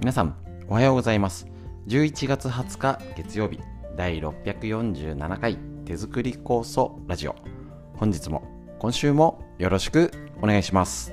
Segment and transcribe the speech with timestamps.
[0.00, 0.34] 皆さん
[0.66, 1.46] おはようございます。
[1.86, 3.58] 11月20日月曜日
[3.98, 7.36] 第647回手作り酵素ラジオ。
[7.98, 8.42] 本日も
[8.78, 10.10] 今週もよろしく
[10.40, 11.12] お願いします。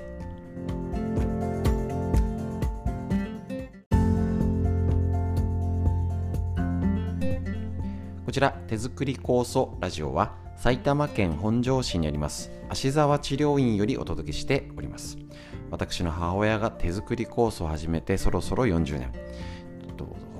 [8.26, 15.27] こちら手作り酵素ラジオは埼玉県本庄市にあります芦沢治療院よりお届けしております。
[15.72, 19.12] 私の母親が手作りコースを始めてそろそろ40年。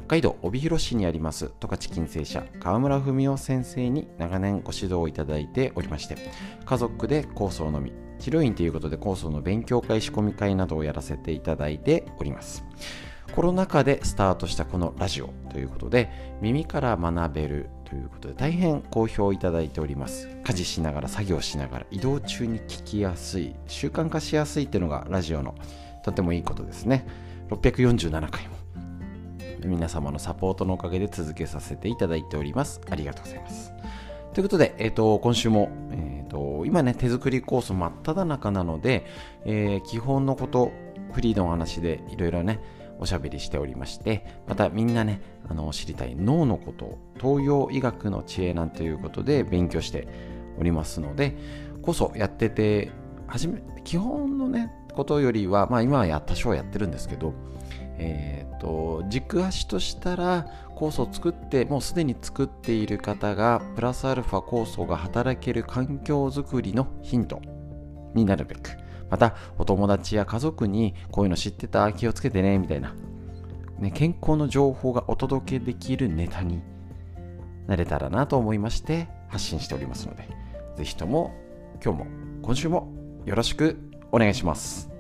[0.08, 2.46] 北海道帯広市にあります十勝金星社。
[2.62, 6.16] 川村文夫先生に長年ご指導をいただいておりまして
[6.64, 12.64] 家族でコースを飲み治療院ということでコースの勉強会仕込み会などをやらせていただいております。
[13.34, 16.10] コロナ禍でスタートしたこのラジオということで
[16.42, 20.28] 耳から学べるということで大変好評いただいております。
[20.44, 25.56] 家事しながら作業しながら移動中に聞きやすい習慣化しやすいっていうのがラジオの
[26.04, 27.06] とてもいいことですね。
[27.50, 28.58] 647回も
[29.66, 32.82] 皆様のサポートのおかげで続けさせていただいております。
[32.90, 33.72] ありがとうございます。
[34.34, 39.06] ということで、えーと、今週も、えーと、今ね手作りコース真っ只中なので、
[39.46, 40.72] えー、基本のこと
[41.12, 42.60] フリーのお話でいろいろね
[43.00, 50.08] おしゃべりしておりましてまたみんなねあの知りたい脳のこと東洋医学の知恵なんていうことで勉強して
[50.60, 51.36] おりますので
[51.82, 52.92] こそやってて
[53.28, 57.34] 初め基本のねことよりはまあ今はや多少やってるんですけど
[58.00, 67.42] えーと、軸足としたら酵素を作ってもうすでに作っている方がプラスアルファ酵素が働ける環境づくりのヒント
[68.14, 68.78] になるべく
[69.10, 72.96] またお友達や家族にこういうの知ってた気をつけてねみたいな、
[73.80, 76.62] ね、健康の情報がお届けできるネタに
[77.68, 80.28] なれたらなと思いまして発信しておりますので
[80.78, 81.34] 是非とも
[81.84, 82.08] 今日も
[82.42, 82.92] 今週も
[83.26, 83.78] よろしく
[84.12, 84.97] お願いします。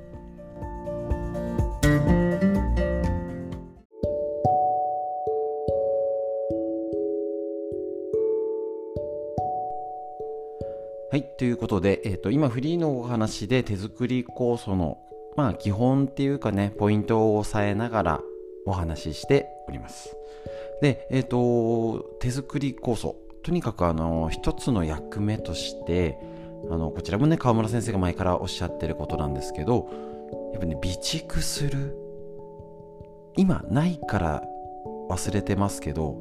[11.09, 14.97] はい、ということで、えーと、今フリーのお話で手作り酵素の、
[15.37, 18.21] まあ、基本っていうかねポイントを押さえながら
[18.65, 20.17] お話ししております。
[20.81, 26.19] で、えっ、ー、と手作り酵素とにかくあの一つの役目として
[26.69, 29.89] あのこちらもね川村先生が前からおっしゃってることなんですけど
[30.51, 31.97] やっぱね備蓄する
[33.37, 34.43] 今ないから
[35.09, 36.19] 忘れてますけど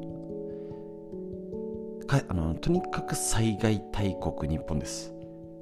[2.07, 5.13] かあのとにかく災害大国日本です。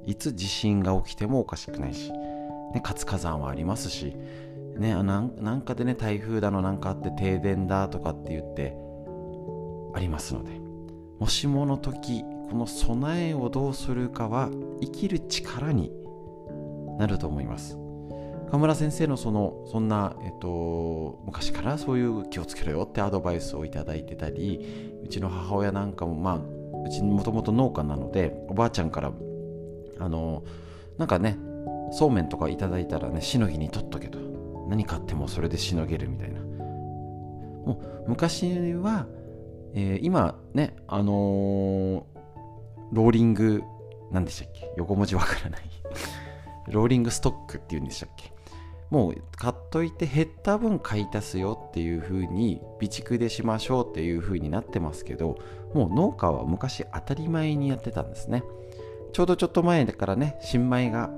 [0.06, 4.16] いつ地震が起きてもおかしくないし、ね、活火山はありますし、
[4.76, 8.76] ね、なんかでね台風だのなんかあって停電だとかって言って
[9.94, 10.60] ありますので
[11.18, 15.90] もしもの時この備えをどうするかは生きる力に
[16.98, 17.76] なると思います。
[18.46, 26.36] 河村先生のそのそんな、えっと、昔からそういう気をつけろよってアドバイスをいただいてたりうちの母親なんかもまあ
[26.86, 29.12] うちもともと農家なのでおばあちゃんから
[29.98, 30.42] あの
[30.98, 31.38] なんかね
[31.92, 34.18] そうめんとかいただいたらねしのぎに取っとけと。
[34.68, 36.40] 何買ってもそれでしのげるみたいな。
[36.40, 39.06] もう昔は、
[39.74, 42.02] えー、今ねあのー、
[42.90, 43.62] ローリング
[44.10, 44.72] 何でしたっけ？
[44.76, 45.60] 横文字わからない。
[46.68, 48.32] ローリングストックっていうんでしたっけ？
[48.90, 55.38] もう買っといて減った分買い足すよっていう風に備蓄でしましょうっていう風になってますけど
[55.74, 58.44] もう農家は昔当たり前にやってたんですね。
[59.12, 61.10] ちょうどちょっと前からね新米が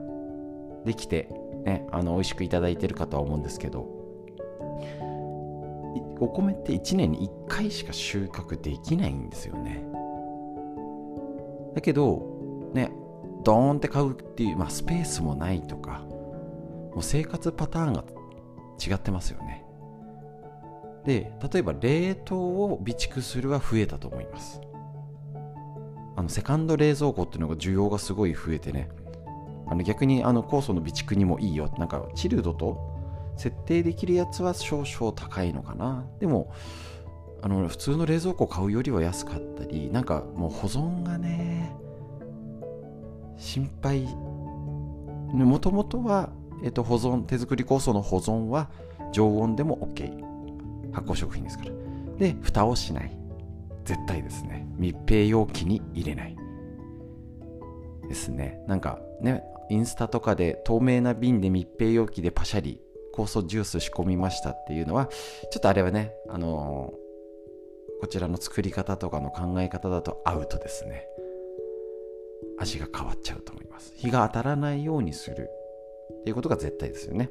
[0.84, 1.28] できて
[1.64, 3.80] ねあの美味しくいただいてるかとは思うんですけど
[6.20, 9.84] お米って1年に1回しか収穫できないんですよね。
[11.74, 12.90] だけどね
[13.44, 16.04] ドーンって買うっていう、まあ、スペースもないとか
[16.90, 18.04] もう生活パターンが
[18.84, 19.64] 違ってますよね。
[21.04, 24.60] で例えば冷凍を備蓄するは増えたと思います。
[26.16, 28.88] あのセカンド冷蔵庫っていうのが需要がすごい増えてね。
[29.66, 31.72] あの逆にあの酵素の備蓄にもいいよ。
[31.78, 32.78] なんかチルドと
[33.36, 36.04] 設定できるやつは少々高いのかな。
[36.18, 36.52] でも
[37.40, 41.74] あの普通の冷蔵庫買うよりは安かったりなんかもう保存がね
[43.36, 44.08] 心配。
[45.32, 46.30] もともとは
[46.62, 48.70] えっと、保存、手作り酵素の保存は
[49.12, 50.28] 常温でも OK。
[50.92, 51.70] 発酵食品ですから。
[52.18, 53.16] で、蓋をしない。
[53.84, 54.66] 絶対ですね。
[54.76, 56.36] 密閉容器に入れない。
[58.08, 58.60] ですね。
[58.66, 62.80] なんかね、インスタとかで透明な瓶で密閉容器でパシャリ
[63.14, 65.06] 酵素ジュース仕込みましたっていうのは、
[65.50, 71.04] ちょっとあれはね、あのー、こちらの作り方とかの考え方だとアウトですね。
[72.58, 73.92] 味が変わっちゃうと思います。
[73.96, 75.50] 日が当たらないようにする
[76.20, 77.30] っていうことが絶対ですよね。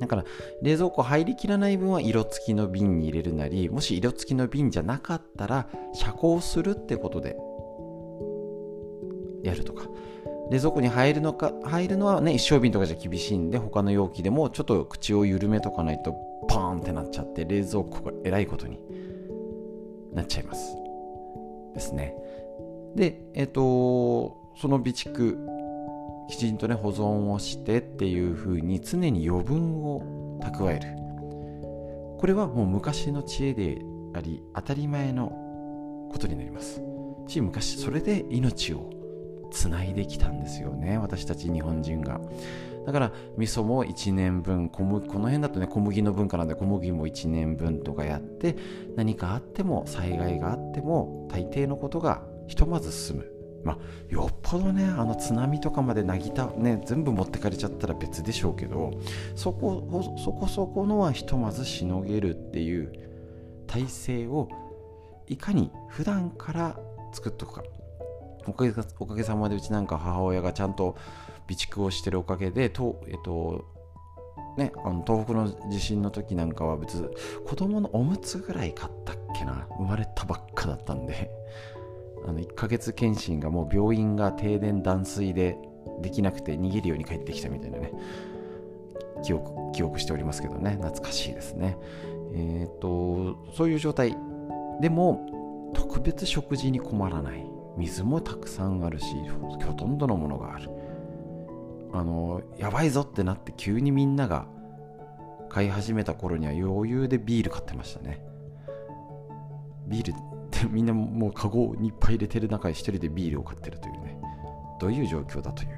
[0.00, 0.24] だから
[0.62, 7.36] 冷蔵庫入りきらない分は色付きの瓶に入れるなりもし色付きの瓶じゃなかったら遮光するってことで
[9.42, 9.88] やるとか。
[10.50, 16.12] 冷蔵庫に入るのか入るのはね一升瓶とかじゃ厳しいんで他の容器でもちょっと口を緩めとかないと
[16.48, 18.80] パーンってなっちゃって冷蔵庫がえらいことに
[20.12, 20.74] なっちゃいます。
[21.74, 22.16] ですね。
[22.96, 25.36] でえっ、ー、とその備蓄
[26.30, 31.00] きちんとね保存をしてっていう風に常に余分を蓄える。
[32.18, 33.82] これはもう昔の知恵で
[34.14, 35.28] あり当たり前の
[36.12, 36.82] ことになります。
[37.26, 38.90] し昔それで命を
[39.50, 42.20] つないできたんですよね私たち日本人が。
[42.86, 48.56] だから味噌も1年分小麦この辺だとね小麦の文化なんで小麦も1年分とかやって
[48.96, 53.39] 何かあっても災害があっても大抵のことがひとまず済む。
[53.64, 53.78] まあ、
[54.08, 58.92] よっぽどねあの津波とかまでなぎた、ね、全部持ってかれちゃったら別でしょうけど
[59.34, 62.92] そこそこそこのはひとまずしのげるっていう
[63.66, 64.48] 体制を
[65.28, 66.80] いかに普段から
[67.12, 67.62] 作っとくか。
[68.46, 70.96] おかげおかげさまでうちなんか母親がちゃんと
[71.48, 73.66] 備蓄をしてるおかげでと、えっと
[74.56, 77.10] ね、あの東北の地震の時なんかは別
[77.46, 79.66] 子供のおむつぐらい買ったっけな。
[79.78, 81.30] 生まれたばっかだったんで。
[82.26, 85.58] あの1ヶ月検診がもう病院が停電断水で
[86.02, 87.92] できなくて逃げるように帰ってきたみたいなね。
[89.22, 90.78] 記憶記憶しておりますけどね。
[90.80, 91.76] 懐かしいですね。
[92.34, 94.16] えっ、とそういう状態。
[94.80, 97.46] でも特別食事に困らない。
[97.76, 100.70] 水もたくさんあるしほとんどのものがある。
[101.92, 104.46] あのやばいぞってなって急にみんなが
[105.48, 108.22] 買い始めた頃には余裕でビール買ってましたね。
[109.88, 110.14] ビール
[110.68, 114.18] みんなもうカゴにいっぱい入れてる中で一人でビールを買ってるというね
[114.80, 115.70] どういう状況だという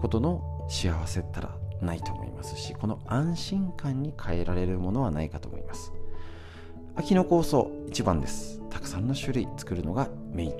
[0.00, 5.92] ことの幸せったらないと思いますしこの安心感に変えられるものはないかと思います。
[6.96, 8.60] 秋の酵素一番です。
[8.70, 10.52] たくさんの種類作るのがメイン。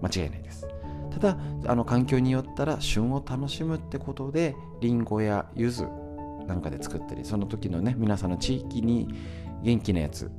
[0.00, 0.66] 間違いないです。
[1.10, 5.82] ただあの環境によったら旬を楽しむってことでりんごや柚子
[6.46, 9.08] なんかで作ったりその時のね皆さんの地域に
[9.62, 10.30] 元気なやつ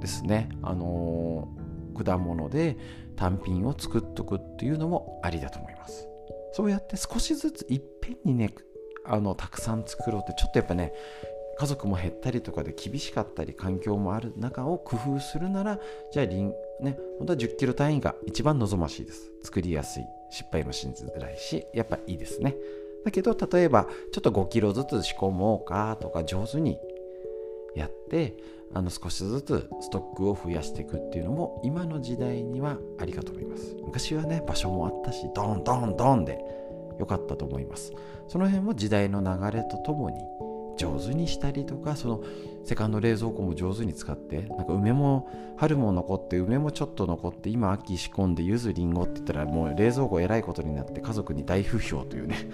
[0.00, 0.48] ですね。
[0.62, 1.48] あの、
[1.94, 2.76] 果物で
[3.16, 6.08] 単品を作っとくっていうのもありだと思います。
[6.52, 8.54] そうやって少しずついっぺんにね
[9.04, 10.92] あのたくさん作ろうってちょっとやっぱね
[11.56, 15.78] 家族も減ったりとかで厳しかったり環境もある中を工夫するなら
[16.12, 19.30] じゃありんね本当は10キロ単位が一番望ましいです。
[19.42, 22.56] 作りやすい失敗もしづらいしやっぱいいですね。
[23.04, 26.78] だけど例えばちょっと5キロずつ仕込もうかとか上手に
[27.74, 28.36] やって
[28.72, 33.76] あの少しずつストックを増やしていくっていうのも今の時代にはありかと思います。
[33.84, 36.38] 昔はね場所もあったしドンドンドンで
[36.98, 37.92] 良かったと思います。
[38.28, 40.18] その辺も時代の流れとともに
[40.76, 42.22] 上手にしたりとかその
[42.64, 52.50] セカンド冷蔵庫も上手に使ってなんか梅も春も残って梅もちょっと残って今秋仕込んで柚子りんごって言ったらもう冷蔵庫えらいことになって家族に大不評というね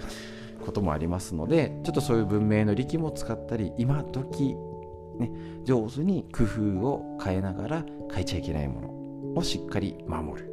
[0.63, 4.55] こともありますのでちょっとそういう文明の利器も使ったり今時
[5.21, 5.31] ね
[5.63, 10.51] 上手に工夫を変えながら変えちゃいけないものをしっかり守る。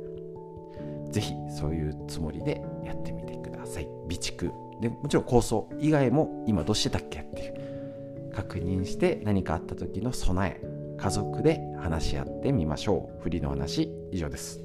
[1.11, 3.85] 是非そういうつもりでやってみてください。
[3.85, 4.53] 備蓄。
[4.81, 8.33] でもちろん構想以外も今どうしてたっけっていう。
[8.33, 10.79] 確認して何かあった時の備え。
[10.99, 13.23] 家族で話し合ってみましょう。
[13.23, 14.61] フリーの話以上です。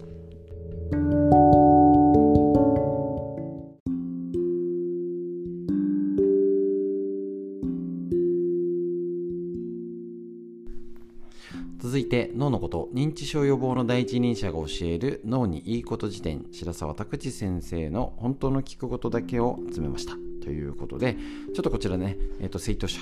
[13.04, 21.18] 認知症予防の第一人者が教える脳にいいこと辞典白沢拓司先生の本当の聞くことだけを集めましたということで
[21.54, 23.02] ちょっとこちらね、えっ、ー、と生徒者。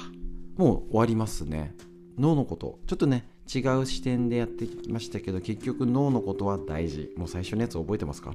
[0.58, 1.76] もう終わりますね。
[2.18, 2.80] 脳のこと。
[2.88, 7.12] ちょっとね違う視点でやってきましたけど結局脳のことは大事。
[7.16, 8.34] もう最初のやつ覚えてますか？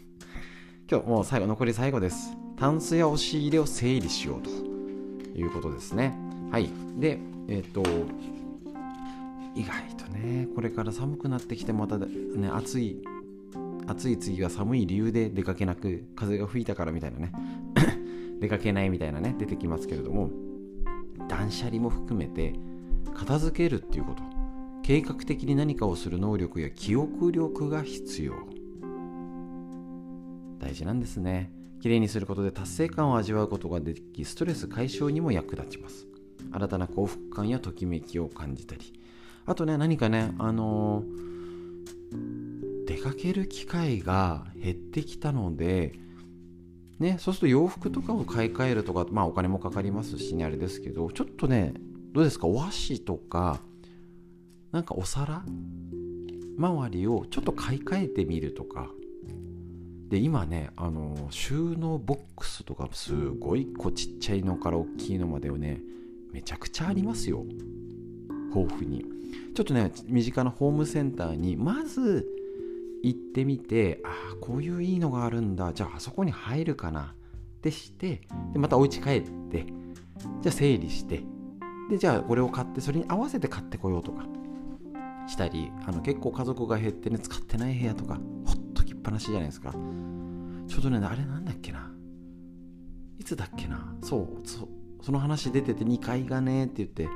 [0.90, 2.30] 今日もう最後残り最後です。
[2.56, 4.50] タンスや押し入れを整理しようと
[5.38, 6.14] いうことですね。
[6.50, 6.70] はい。
[6.98, 7.18] で
[7.48, 7.82] えっ、ー、と
[9.54, 12.06] 意外とねこれから寒くなってきてまたね
[12.52, 13.02] 暑い
[13.86, 17.32] 暑い次は寒い理由で出かけなく風が吹いたからみたいなね
[18.40, 20.30] 出かけないみたいなね出てきますけれども
[21.28, 22.54] 断捨離も含めて
[23.14, 24.22] 片付けるっていうこと。
[24.82, 28.34] 計画的に何かをする能力や記憶力が必要。
[30.58, 31.52] 大事なんですね。
[31.80, 36.06] きれいにすることで達成感を味わうことができストレス解消にも役立ちます。
[36.52, 38.99] 新たな幸福感やときめきを感じたり
[39.46, 45.92] あとね、何かね、あのー、出かける機会が減ってきたので、
[46.98, 51.72] ね、そうすると洋服とかを買い替えるとか、まあお金もかかりますしね、あれですけど、ちょっとね、
[52.12, 53.60] どうですか、お箸とか、
[54.70, 55.42] なんかお皿
[56.58, 58.90] 周りをちょっと買い替えてみるとか。
[60.10, 65.80] で、今ね、あの、収納ボックスとかすごいこうちっちゃいのから大きいのまでをね、
[66.32, 67.44] めちゃくちゃありますよ。
[68.54, 69.04] 豊富に。
[69.54, 72.26] ちょっとね、身近なホームセンターに、まず、
[73.02, 75.72] 行ってみてああこういういいのがあるんだ。
[75.72, 77.14] じゃああそこに入るかな。
[77.60, 78.22] ってして
[78.52, 79.66] でまたお家帰って
[80.40, 81.22] じゃあ整理して
[81.90, 84.24] でじゃあこれを買ってそれに合わせて買ってこようとか
[85.26, 88.14] したりあの結構家族が減ってね使ってない部屋とか
[88.46, 89.72] ほっときっぱなしじゃないですか。
[89.72, 91.90] ちょうどねあれなんだっけな。
[93.18, 93.94] いつだっけな。
[94.02, 94.68] そうそう
[95.02, 97.08] その話出てて2階がねって言って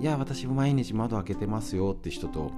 [0.00, 2.52] いや私毎日窓開けてますよって人と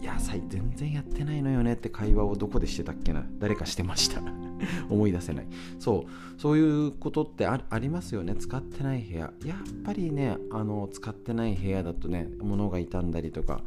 [0.00, 4.22] いや全然やってないのよねって会話をどこでしてたっけな誰かしてました。
[4.88, 5.46] 思い出せない。
[5.78, 6.40] そう。
[6.40, 8.34] そういうことってありますよね。
[8.36, 9.32] 使ってない部屋。
[9.44, 13.62] やっぱりねあの使ってない部屋だとね物が傷んだりとか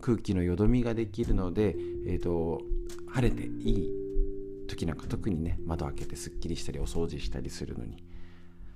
[0.00, 1.76] 空気のよどみができるので、
[2.06, 2.62] えーと、
[3.06, 3.90] 晴れていい
[4.66, 8.02] 時なんか特にね窓開けてすっきりしたりお掃除したりするのに。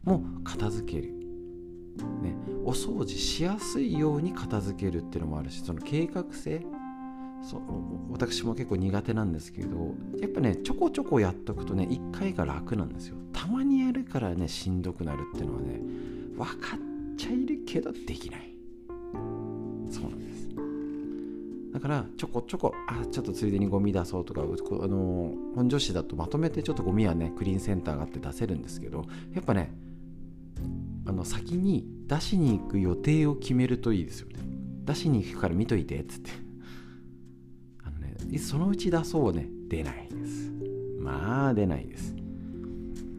[0.05, 1.15] も片付ける。
[2.23, 6.65] ね、お掃除しやすいように片付けるっていうのもあるしその計画性。
[7.43, 7.63] そ
[8.11, 13.17] 私も結構苦手なんですけどやっぱねちょこちょこやっとくとね1回が楽なんですよ。
[13.33, 15.81] たまにやるからねしんどくなるっていうのはね
[16.37, 18.55] 分かっちゃいるけどできない。
[19.91, 20.49] そうなんです。
[21.73, 24.45] だからちょこちょこあちょっとついでにゴミ出そうとかあ
[24.89, 29.73] の本庄市だとまとめてちょっとゴミはねクリーンセンターがあって出せるんですけどやっぱね
[31.09, 34.35] あの先に出しに行く予定を決めるといいですよね。
[34.85, 36.31] 出しに行くから見といてっつって。
[37.83, 39.49] あのねそのうち出そうね。
[39.69, 40.53] 出ないです。
[41.01, 42.15] まあ出ないです。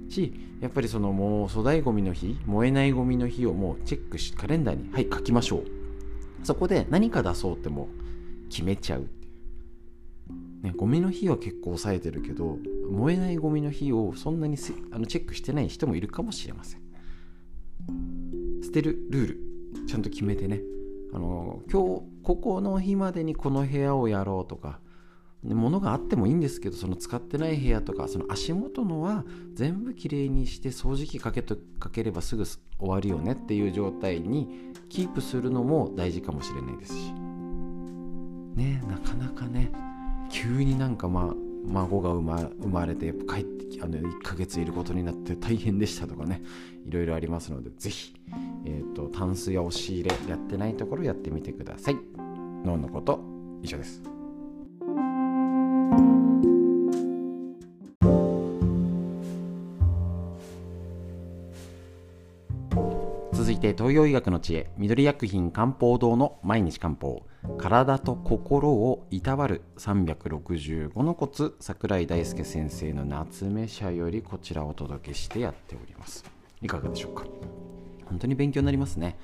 [0.07, 5.63] しやっぱりそのもう粗大ごみの日燃えないごみの日をもうチェックしカレンダーにはい書きましょう。
[6.43, 7.89] そこで何か出そうっても
[8.45, 9.29] う決めちゃうってい
[10.61, 10.63] う。
[10.63, 12.59] ねゴミの日は結構抑えてるけど
[12.91, 14.57] 燃えないゴミの日をそんなに
[14.91, 16.88] あのチェックしてない人もいるかもしれません。
[18.63, 19.39] 捨てるルール
[19.87, 20.61] ちゃんと決めてね。
[21.13, 24.79] あの今日ここの日までにこの部屋をやろうとか
[25.43, 37.13] 物があってもいいんですけどその使ってない部屋とかその足元のは全部きれいにして掃除機かけとかければすぐ終わるよねっていう状態にキープするのも大事かもしれないですし。
[38.55, 39.71] ねなかなかね
[40.29, 46.41] 急になんかまあ孫が生ま生まれて帰ってあの1ヶ月いることになって大変でしたとかね
[46.87, 48.13] いろいろありますのでぜひ、
[48.65, 51.97] えーと、とタンスや押し入れやってないところやってみてください。
[52.65, 53.19] 脳のこと
[53.61, 54.18] 以上です。
[63.89, 67.23] 東洋医学の知恵緑薬品漢方堂の毎日漢方
[67.57, 76.23] 体と心をいたわる365のコツ桜井大輔先生の夏目社よりこちらをお届けしてやっております。
[76.61, 77.23] いかがでしょうか？
[78.05, 79.17] 本当に勉強になりますね。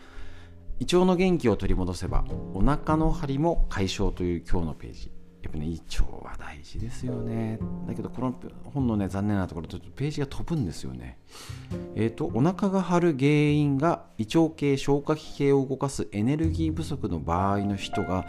[0.80, 5.12] 胃腸の元気を取り戻せばお腹の張りも解消という今日のページ。
[5.46, 7.60] やっぱね胃腸は大事ですよね。
[7.88, 8.34] だけどこの
[8.64, 11.20] 本のね残念なところちょっとページが飛ぶんですよね。
[11.96, 18.26] えっ、ー、とお腹が張る原因が胃腸系消化器系を動かすエネルギー不足の場合の人が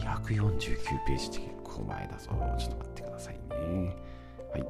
[0.00, 2.30] 249ページって結構前だぞ。
[2.58, 3.96] ちょっと待ってくださいね。
[4.50, 4.66] はい。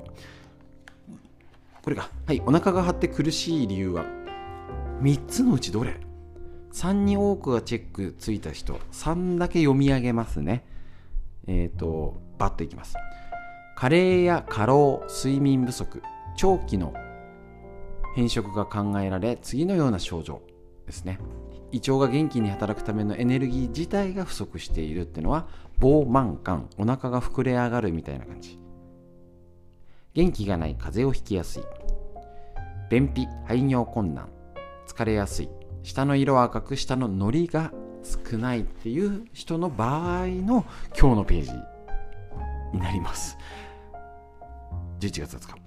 [1.82, 2.42] これがはい。
[2.44, 4.04] お腹が張って苦しい理由は
[5.00, 5.98] 3つのうちどれ
[6.74, 10.75] ？3に多くがチェックついた人3だけ読み上げますね。
[11.46, 12.96] えっ、ー、と、バッといきます。
[13.76, 16.02] 加齢や過労、睡眠不足、
[16.36, 16.94] 長期の
[18.14, 20.42] 変色が考えられ、次のような症状
[20.86, 21.18] ですね。
[21.72, 25.46] 胃腸が元気に働くためのエネルギー自体が不足しているっていうのは、
[25.78, 28.58] 膨満感、お腹が膨れ上がるみたいな感じ。
[30.14, 31.62] 元気がない風邪をひきやすい。
[32.88, 34.30] 便秘、排尿困難、
[34.86, 35.50] 疲れやすい。
[35.82, 37.72] 下の色は赤く、下のノリが
[38.06, 40.64] 少ないっていう人の場合の
[40.98, 41.52] 今日のページ
[42.72, 43.36] になります。
[45.00, 45.66] 11月20日。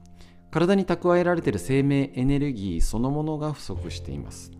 [0.51, 4.51] 体に蓄えられている生命エネルギーそのものが不足しています。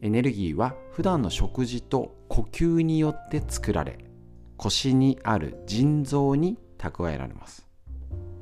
[0.00, 3.98] エネルギーは普段の食事と呼吸によって作られ
[4.56, 7.66] 腰にある腎臓に蓄えられます。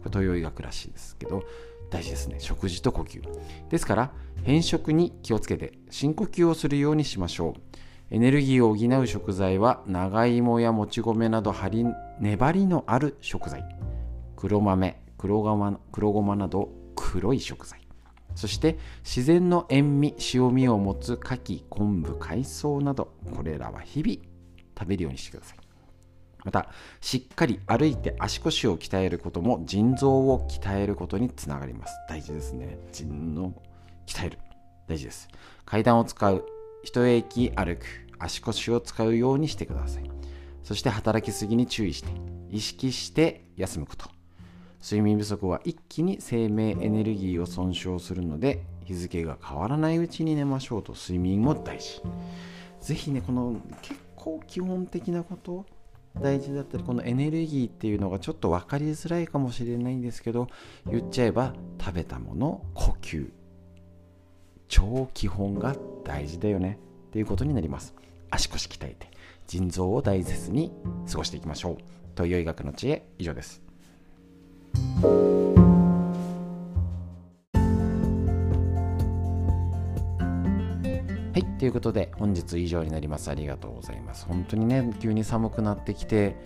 [0.03, 1.43] これ東洋医学らしいですけど
[1.91, 2.37] 大事ですね。
[2.39, 3.23] 食事と呼吸。
[3.69, 4.13] ですから
[4.45, 7.61] 変色に気をつけて深呼吸をするようにしましょう。
[8.13, 11.87] エネルギーを補う食材は長芋やもち米など張り
[12.21, 13.65] 粘りのある食材。
[14.37, 17.81] 黒豆黒ごま黒ごまなど黒い食材。
[18.35, 24.17] そして自然の塩味塩味を持つ牡蠣昆布海藻などこれらは日々
[24.79, 25.59] 食べるようにしてください。
[26.45, 26.69] また
[27.01, 31.95] しっかり歩いて足腰を鍛えることも腎臓を鍛えることにつながります。
[32.11, 32.79] 大事ですね。
[32.93, 33.55] 腎の
[34.07, 34.39] 鍛える。
[34.87, 35.29] 大事です。
[35.65, 36.45] 階段を使う。
[36.83, 37.87] 一駅歩く
[38.19, 40.11] 足腰を使うようにしてください。
[40.63, 42.11] そして働きすぎに注意して
[42.51, 44.11] 意識して休むこと。
[44.83, 52.03] 睡眠不足は一気に生命エネルギーを損傷するので日付が変わらないうちに寝ましょうと睡眠も大事。
[52.81, 55.67] ぜひねこの結構基本的なこと
[56.21, 60.49] 大事だったりこのエネルギーっていうのがちょっと分かりづらいかもしれないんですけど
[60.87, 63.31] 言っちゃえば食べたもの呼吸。
[64.73, 67.95] 超基本が大事だよねっていうことになります
[68.31, 69.11] 足腰鍛えて
[69.47, 70.73] 腎臓を大切に
[71.11, 71.77] 過ごしていきましょう
[72.15, 73.61] という医学の知恵以上です
[74.73, 74.79] は
[81.37, 83.31] い、ということで本日以上になります。
[83.31, 84.27] ありがとうございます。
[84.27, 86.37] 本当にね、急に寒くなってきて、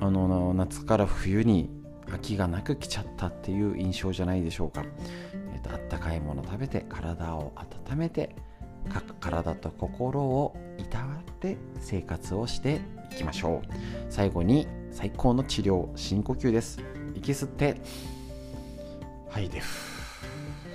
[0.00, 1.68] あの夏から冬に
[2.12, 4.84] 秋がなく来ちゃったっていう印象じゃないでしょうか。
[5.64, 7.52] と、あったかいもの食べて、体を
[7.88, 8.36] 温めて、
[9.20, 12.80] 体と心をいたわって生活をして
[13.12, 13.68] いきましょう。
[14.10, 16.80] 最後に最高の治療、深呼吸です。
[17.14, 17.80] 息吸って。
[19.30, 19.60] はいで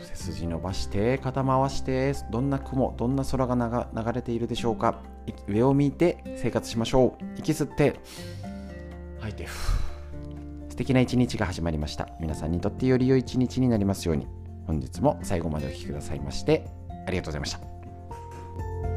[0.04, 5.02] 背筋伸ばして肩回してどんな雲どんな空が流れているでしょうか。
[5.48, 7.26] 上を向いて生活しましょう。
[7.38, 8.00] 息吸って。
[9.20, 9.48] 吐いて
[10.70, 12.10] 素敵な一日が始まりました。
[12.20, 14.39] 皆さんにとってより良い一日になりますように。
[14.68, 16.66] 本日も最後までお聴きくださいまして
[17.06, 18.89] ありがとうございました。